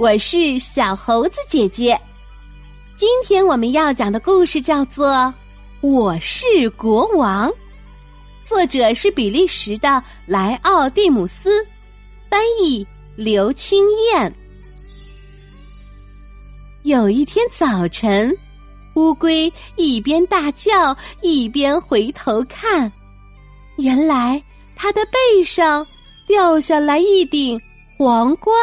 [0.00, 2.00] 我是小猴子姐姐。
[2.94, 5.06] 今天我们要讲的故事叫做
[5.82, 7.50] 《我是国王》，
[8.42, 11.62] 作者是比利时的莱奥蒂姆斯，
[12.30, 14.34] 翻译刘青燕。
[16.82, 18.34] 有一天早晨，
[18.94, 22.90] 乌龟一边大叫一边回头看，
[23.76, 24.42] 原来
[24.74, 25.86] 它的背上
[26.26, 27.60] 掉下来一顶
[27.98, 28.56] 皇冠。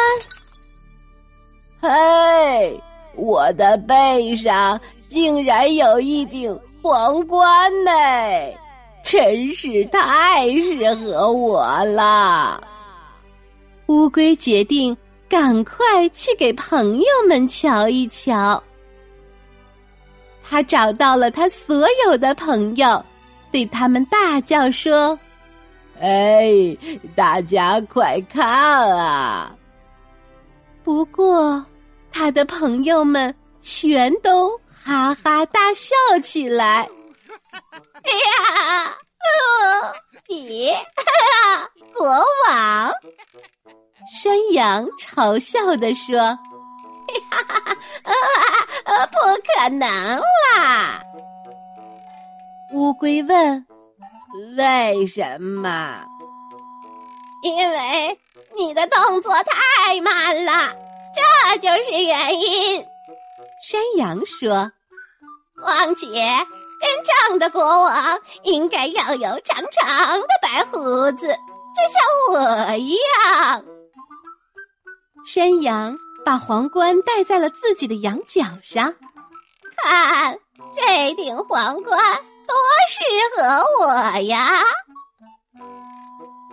[1.80, 2.82] 嘿，
[3.16, 7.92] 我的背上竟然有一顶皇冠呢，
[9.04, 12.62] 真是太适合我了。
[13.88, 14.96] 乌龟决定
[15.30, 18.62] 赶快去给朋友们瞧一瞧。
[20.50, 23.04] 他找到了他所有的朋友，
[23.52, 25.18] 对他们大叫说
[26.02, 26.76] ：“哎，
[27.16, 29.54] 大家快看啊！”
[30.88, 31.66] 不过，
[32.14, 35.94] 他的朋友们全都哈哈大笑
[36.24, 36.88] 起来。
[38.08, 38.96] 哎呀，
[40.30, 40.72] 你
[41.94, 42.08] 国
[42.48, 42.90] 王！
[44.10, 46.18] 山羊嘲笑的说
[47.30, 47.78] ：“哈哈哈，
[48.86, 50.18] 呃，不可能
[50.56, 51.04] 啦！”
[52.72, 53.68] 乌龟问
[54.56, 56.02] ：“为什么？”
[57.42, 58.20] 因为。
[58.56, 60.76] 你的动作太慢了，
[61.14, 62.84] 这就是原因。
[63.64, 64.72] 山羊说
[65.62, 66.08] ：“况且，
[66.82, 70.80] 真正的国王应该要有长长的白胡
[71.18, 71.28] 子，
[71.76, 72.02] 就像
[72.32, 73.64] 我一样。”
[75.24, 78.96] 山羊把皇冠戴在了自己的羊角上，
[79.84, 80.40] 看
[80.74, 82.00] 这顶皇冠
[82.48, 82.56] 多
[82.90, 83.04] 适
[83.36, 84.64] 合我呀！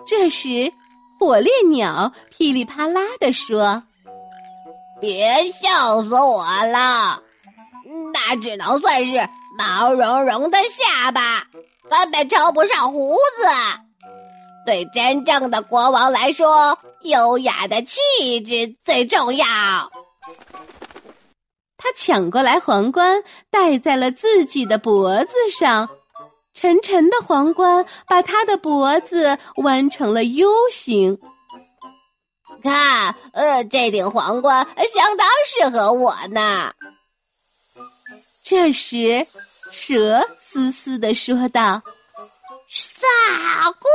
[0.07, 0.73] 这时。
[1.17, 3.85] 火烈鸟噼里啪啦的说
[5.01, 7.23] ：“别笑死我了，
[8.13, 11.47] 那只能算是毛茸茸的下巴，
[11.89, 13.47] 根本称不上胡子。
[14.67, 19.47] 对真正的国王来说，优雅的气质最重要。”
[21.79, 25.89] 他抢过来皇冠，戴在了自己的脖子上。
[26.55, 31.19] 沉沉的皇冠把他的脖子弯成了 U 型。
[32.63, 36.73] 看，呃，这顶皇冠相当适合我呢。
[38.43, 39.27] 这时，
[39.71, 41.83] 蛇嘶嘶的说道
[42.69, 43.07] ：“傻
[43.81, 43.91] 瓜！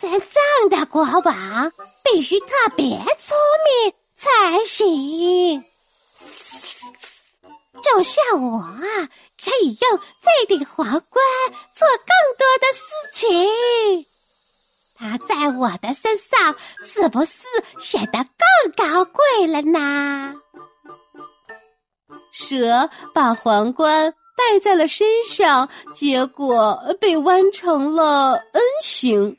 [0.00, 5.64] 真正的国王必须特别聪明才行，
[7.94, 8.82] 就像我啊。”
[9.44, 11.02] 可以用这顶皇冠
[11.74, 12.80] 做更多的事
[13.12, 14.06] 情，
[14.94, 17.42] 它在我的身上是不是
[17.78, 18.24] 显得
[18.72, 20.34] 更高贵了呢？
[22.32, 29.36] 蛇把皇冠戴在了身上，结果被弯成了 N 形。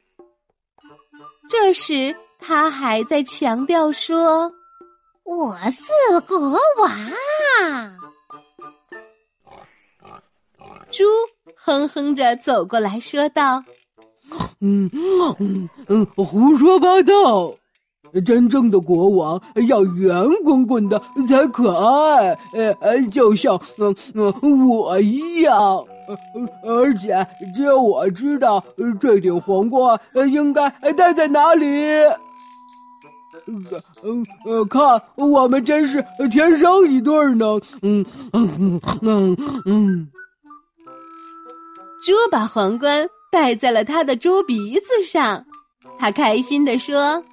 [1.49, 4.51] 这时，他还在强调说
[5.25, 6.37] ：“我是国
[6.77, 6.91] 王。”
[10.95, 11.03] 猪
[11.57, 13.61] 哼哼着走过来说道
[14.61, 14.89] ：“嗯
[15.39, 17.53] 嗯嗯，胡说八道！
[18.25, 20.97] 真正的国王要圆滚滚的
[21.28, 22.34] 才可爱，
[22.79, 25.85] 呃，就像嗯嗯我一样。
[26.63, 28.63] 而且只有我知道
[29.01, 30.00] 这顶皇冠
[30.31, 31.66] 应该戴在哪里。
[33.47, 33.66] 嗯
[34.45, 36.01] 呃，看我们真是
[36.31, 37.59] 天生一对呢。
[37.81, 40.07] 嗯嗯嗯嗯。”
[42.03, 45.45] 猪把皇冠戴在了他的猪鼻子上，
[46.00, 47.23] 他开心地说：“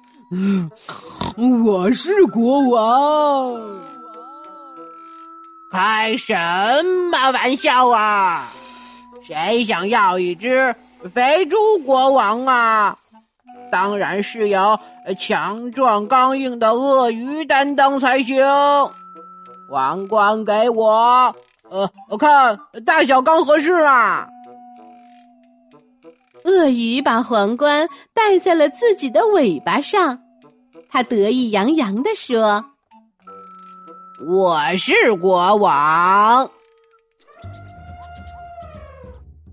[1.65, 3.61] 我是国王。”
[5.71, 6.35] 开什
[7.11, 8.47] 么玩笑啊！
[9.23, 10.75] 谁想要一只
[11.11, 12.97] 肥猪国王啊？
[13.71, 14.79] 当然是由
[15.17, 18.45] 强壮刚硬的鳄鱼担当才行。
[19.69, 21.35] 皇冠给我，
[21.69, 24.27] 呃，我看大小刚合适啊。
[26.45, 30.19] 鳄鱼把皇冠戴在了自己的尾巴上，
[30.89, 32.63] 他得意洋洋地说
[34.27, 36.49] ：“我是国王。”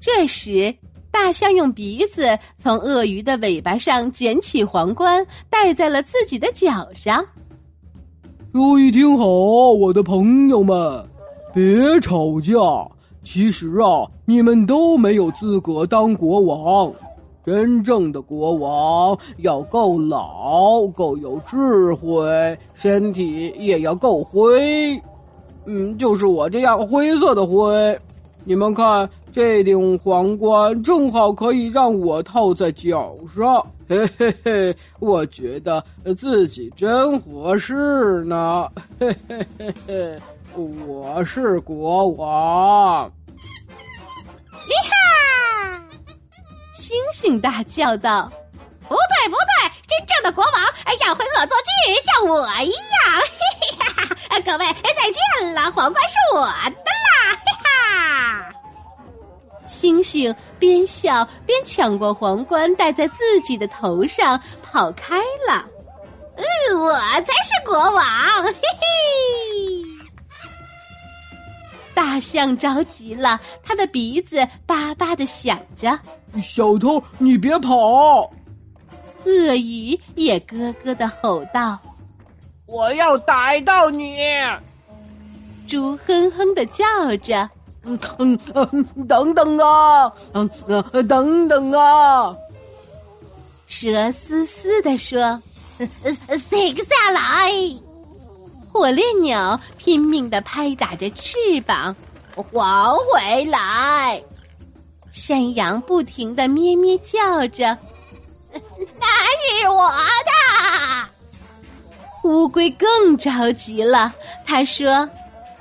[0.01, 0.75] 这时，
[1.11, 7.25] 大象用鼻子从鳄鱼的尾巴上捡起皇冠，戴在了自己的脚上。
[8.53, 11.09] 注意听好，我的朋友们，
[11.55, 12.53] 别吵架。
[13.23, 16.93] 其实啊，你们都没有资格当国王。
[17.45, 25.01] 真正的国王要够老，够有智慧，身体也要够灰。
[25.65, 27.99] 嗯，就是我这样灰色的灰。
[28.45, 33.67] 你们看，这顶皇冠正好可以让我套在脚上。
[33.89, 35.83] 嘿嘿嘿，我觉得
[36.17, 38.69] 自己真合适呢。
[38.99, 40.19] 嘿嘿嘿嘿，
[40.55, 43.11] 我是国王。
[44.67, 45.81] 厉害
[46.75, 48.31] 星星大叫道
[48.89, 49.71] ：“不对，不对！
[49.89, 50.55] 真正的国王
[51.07, 53.21] 要会恶作剧，像我一样。
[53.21, 53.29] 嘿
[53.61, 53.85] 嘿哈
[54.29, 54.41] 哈！
[54.41, 57.39] 各位再见了，皇冠是我的啦！
[57.45, 58.53] 嘿哈！”
[59.69, 65.17] 星星边笑边抢过皇冠，戴在自己的头上，跑开
[65.49, 65.65] 了。
[66.37, 66.45] 嗯，
[66.81, 68.03] 我才是国王！
[68.45, 69.60] 嘿嘿。
[72.01, 75.91] 大象着急了，他的鼻子巴巴的响着。
[76.41, 78.33] 小偷，你别跑！
[79.27, 81.79] 鳄鱼也咯咯的吼道
[82.65, 84.17] ：“我要逮到你！”
[85.69, 86.85] 猪哼哼的叫
[87.19, 87.47] 着
[87.85, 92.35] ：“嗯嗯嗯，等等啊，嗯嗯，等等啊！”
[93.69, 95.39] 蛇嘶嘶的说
[96.49, 97.53] ：“停下来！”
[98.73, 101.37] 火烈鸟拼命的拍打着翅
[101.67, 101.95] 膀，
[102.35, 104.23] 还回来。
[105.13, 107.77] 山羊不停的咩咩叫着
[108.55, 109.07] ：“那
[109.61, 111.09] 是我的。”
[112.29, 114.13] 乌龟更着急了，
[114.47, 115.09] 他说：“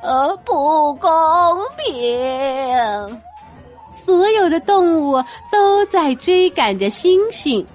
[0.03, 1.09] 呃，不公
[1.77, 3.21] 平！
[4.06, 7.65] 所有的动物都在追赶着星星。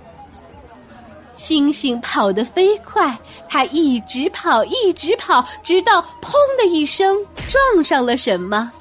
[1.45, 3.17] 星星跑得飞快，
[3.49, 7.15] 它一直跑，一直跑，直到‘砰’的一声
[7.47, 8.73] 撞上了什么。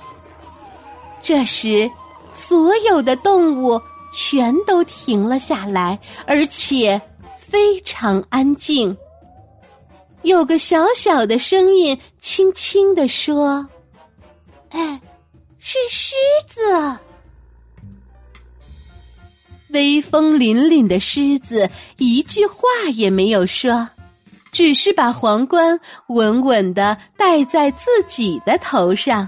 [1.21, 1.92] 这时。
[2.36, 3.80] 所有的动物
[4.12, 7.00] 全都停了下来，而且
[7.38, 8.98] 非常安静。
[10.24, 13.63] 有个小小的声音轻轻的说
[14.74, 15.00] ：“哎，
[15.60, 16.15] 是狮
[16.48, 16.98] 子。”
[19.73, 22.55] 威风凛凛的狮子一句话
[22.93, 23.87] 也没有说，
[24.51, 29.27] 只是把皇冠稳稳的戴在自己的头上。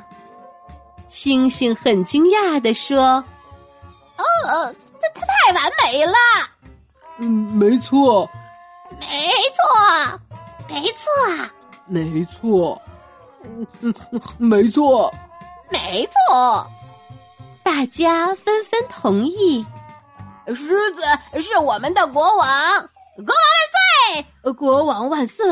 [1.10, 3.24] 星星很惊讶的说
[4.18, 6.14] ：“哦，它它太完美了。
[7.18, 8.30] ”“嗯，没错，
[9.00, 9.08] 没
[9.54, 10.20] 错，
[10.68, 11.12] 没错，
[11.88, 12.82] 没错，
[14.38, 15.14] 没错，
[15.72, 16.68] 没错。”
[17.64, 19.66] 大家纷纷同意。
[20.54, 24.54] 狮子是我们的国王，国王万岁！
[24.54, 25.46] 国王万岁！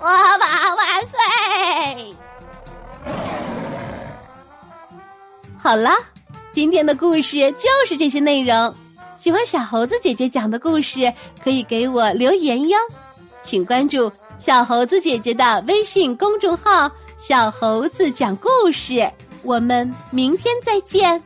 [0.00, 2.16] 国王万岁！
[5.58, 5.90] 好了，
[6.52, 8.74] 今天的故事就是这些内容。
[9.18, 11.12] 喜欢小猴子姐姐讲的故事，
[11.44, 12.78] 可以给我留言哟。
[13.42, 19.08] 请关注小猴子姐姐的微信公众号“小猴子讲故事”。
[19.42, 21.22] 我们明天再见。